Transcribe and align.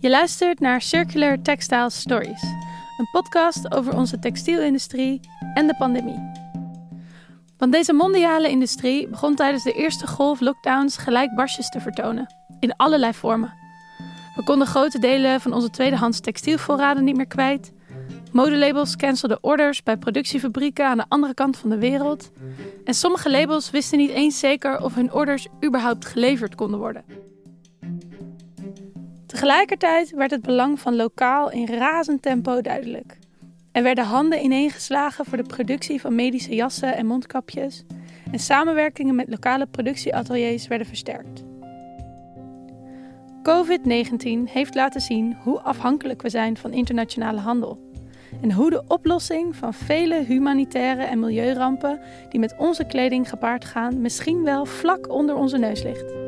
Je 0.00 0.10
luistert 0.10 0.60
naar 0.60 0.82
Circular 0.82 1.42
Textile 1.42 1.90
Stories, 1.90 2.42
een 2.98 3.08
podcast 3.12 3.74
over 3.74 3.96
onze 3.96 4.18
textielindustrie 4.18 5.20
en 5.54 5.66
de 5.66 5.74
pandemie. 5.76 6.30
Want 7.56 7.72
deze 7.72 7.92
mondiale 7.92 8.48
industrie 8.48 9.08
begon 9.08 9.34
tijdens 9.34 9.64
de 9.64 9.72
eerste 9.72 10.06
golf 10.06 10.40
lockdowns 10.40 10.96
gelijk 10.96 11.34
barstjes 11.34 11.68
te 11.68 11.80
vertonen, 11.80 12.34
in 12.60 12.76
allerlei 12.76 13.14
vormen. 13.14 13.52
We 14.36 14.42
konden 14.44 14.66
grote 14.66 14.98
delen 14.98 15.40
van 15.40 15.52
onze 15.52 15.70
tweedehands 15.70 16.20
textielvoorraden 16.20 17.04
niet 17.04 17.16
meer 17.16 17.26
kwijt. 17.26 17.72
Modelabels 18.32 18.96
cancelden 18.96 19.38
orders 19.40 19.82
bij 19.82 19.96
productiefabrieken 19.96 20.86
aan 20.86 20.96
de 20.96 21.06
andere 21.08 21.34
kant 21.34 21.56
van 21.56 21.70
de 21.70 21.78
wereld. 21.78 22.30
En 22.84 22.94
sommige 22.94 23.30
labels 23.30 23.70
wisten 23.70 23.98
niet 23.98 24.10
eens 24.10 24.38
zeker 24.38 24.82
of 24.82 24.94
hun 24.94 25.12
orders 25.12 25.46
überhaupt 25.64 26.04
geleverd 26.04 26.54
konden 26.54 26.78
worden. 26.78 27.27
Tegelijkertijd 29.38 30.10
werd 30.10 30.30
het 30.30 30.42
belang 30.42 30.80
van 30.80 30.96
lokaal 30.96 31.50
in 31.50 31.66
razend 31.66 32.22
tempo 32.22 32.60
duidelijk. 32.60 33.18
Er 33.72 33.82
werden 33.82 34.04
handen 34.04 34.42
ineengeslagen 34.44 35.24
voor 35.24 35.36
de 35.36 35.42
productie 35.42 36.00
van 36.00 36.14
medische 36.14 36.54
jassen 36.54 36.96
en 36.96 37.06
mondkapjes 37.06 37.84
en 38.32 38.38
samenwerkingen 38.38 39.14
met 39.14 39.28
lokale 39.28 39.66
productieateliers 39.66 40.66
werden 40.66 40.86
versterkt. 40.86 41.44
COVID-19 43.42 44.50
heeft 44.52 44.74
laten 44.74 45.00
zien 45.00 45.36
hoe 45.42 45.60
afhankelijk 45.60 46.22
we 46.22 46.28
zijn 46.28 46.56
van 46.56 46.72
internationale 46.72 47.40
handel 47.40 47.90
en 48.42 48.52
hoe 48.52 48.70
de 48.70 48.82
oplossing 48.88 49.56
van 49.56 49.74
vele 49.74 50.24
humanitaire 50.24 51.02
en 51.02 51.18
milieurampen 51.18 52.00
die 52.28 52.40
met 52.40 52.54
onze 52.56 52.84
kleding 52.84 53.28
gepaard 53.28 53.64
gaan 53.64 54.00
misschien 54.00 54.42
wel 54.42 54.64
vlak 54.64 55.12
onder 55.12 55.34
onze 55.36 55.58
neus 55.58 55.82
ligt. 55.82 56.27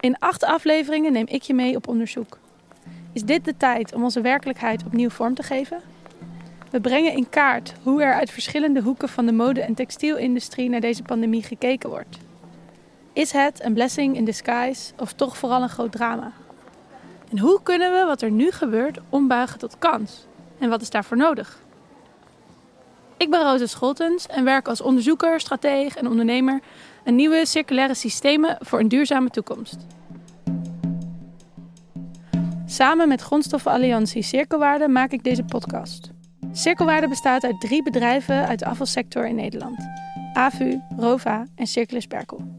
In 0.00 0.18
acht 0.18 0.44
afleveringen 0.44 1.12
neem 1.12 1.26
ik 1.28 1.42
je 1.42 1.54
mee 1.54 1.76
op 1.76 1.88
onderzoek. 1.88 2.38
Is 3.12 3.22
dit 3.22 3.44
de 3.44 3.56
tijd 3.56 3.94
om 3.94 4.04
onze 4.04 4.20
werkelijkheid 4.20 4.84
opnieuw 4.84 5.10
vorm 5.10 5.34
te 5.34 5.42
geven? 5.42 5.80
We 6.70 6.80
brengen 6.80 7.12
in 7.12 7.28
kaart 7.28 7.74
hoe 7.82 8.02
er 8.02 8.14
uit 8.14 8.30
verschillende 8.30 8.82
hoeken 8.82 9.08
van 9.08 9.26
de 9.26 9.32
mode- 9.32 9.60
en 9.60 9.74
textielindustrie 9.74 10.68
naar 10.68 10.80
deze 10.80 11.02
pandemie 11.02 11.42
gekeken 11.42 11.90
wordt. 11.90 12.18
Is 13.12 13.32
het 13.32 13.64
een 13.64 13.74
blessing 13.74 14.16
in 14.16 14.24
disguise 14.24 14.92
of 14.98 15.12
toch 15.12 15.36
vooral 15.36 15.62
een 15.62 15.68
groot 15.68 15.92
drama? 15.92 16.32
En 17.30 17.38
hoe 17.38 17.62
kunnen 17.62 17.92
we 17.92 18.04
wat 18.06 18.22
er 18.22 18.30
nu 18.30 18.50
gebeurt 18.50 18.98
ombuigen 19.08 19.58
tot 19.58 19.78
kans? 19.78 20.26
En 20.58 20.68
wat 20.68 20.80
is 20.80 20.90
daarvoor 20.90 21.16
nodig? 21.16 21.58
Ik 23.16 23.30
ben 23.30 23.42
Rosa 23.42 23.66
Scholtens 23.66 24.26
en 24.26 24.44
werk 24.44 24.68
als 24.68 24.80
onderzoeker, 24.80 25.40
strateeg 25.40 25.96
en 25.96 26.08
ondernemer 26.08 26.60
aan 27.06 27.14
nieuwe 27.14 27.46
circulaire 27.46 27.94
systemen 27.94 28.56
voor 28.60 28.80
een 28.80 28.88
duurzame 28.88 29.30
toekomst. 29.30 29.86
Samen 32.66 33.08
met 33.08 33.20
Grondstoffenalliantie 33.20 34.22
Cirkelwaarde 34.22 34.88
maak 34.88 35.10
ik 35.10 35.24
deze 35.24 35.44
podcast. 35.44 36.10
Cirkelwaarde 36.52 37.08
bestaat 37.08 37.44
uit 37.44 37.60
drie 37.60 37.82
bedrijven 37.82 38.46
uit 38.46 38.58
de 38.58 38.64
afvalsector 38.64 39.26
in 39.26 39.34
Nederland: 39.34 39.78
AVU, 40.32 40.80
ROVA 40.96 41.46
en 41.54 41.66
Circulus 41.66 42.06
Perkel. 42.06 42.54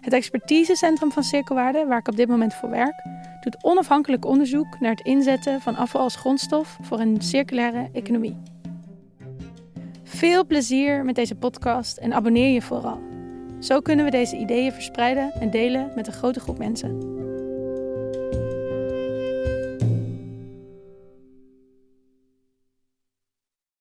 Het 0.00 0.12
expertisecentrum 0.12 1.12
van 1.12 1.22
Cirkelwaarde, 1.22 1.86
waar 1.86 1.98
ik 1.98 2.08
op 2.08 2.16
dit 2.16 2.28
moment 2.28 2.54
voor 2.54 2.70
werk, 2.70 3.04
doet 3.40 3.64
onafhankelijk 3.64 4.24
onderzoek 4.24 4.80
naar 4.80 4.90
het 4.90 5.06
inzetten 5.06 5.60
van 5.60 5.76
afval 5.76 6.00
als 6.00 6.16
grondstof 6.16 6.78
voor 6.80 7.00
een 7.00 7.22
circulaire 7.22 7.88
economie. 7.92 8.36
Veel 10.02 10.46
plezier 10.46 11.04
met 11.04 11.14
deze 11.14 11.34
podcast 11.34 11.96
en 11.96 12.12
abonneer 12.12 12.52
je 12.52 12.62
vooral. 12.62 13.09
Zo 13.60 13.80
kunnen 13.80 14.04
we 14.04 14.10
deze 14.10 14.36
ideeën 14.36 14.72
verspreiden 14.72 15.32
en 15.40 15.50
delen 15.50 15.92
met 15.94 16.06
een 16.06 16.12
grote 16.12 16.40
groep 16.40 16.58
mensen. 16.58 16.98